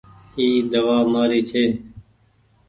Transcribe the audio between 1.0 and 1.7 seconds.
مآري ڇي۔